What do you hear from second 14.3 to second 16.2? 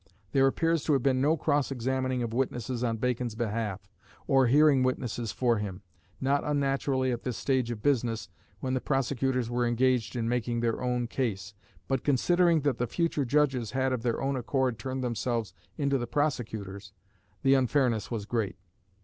accord turned themselves into the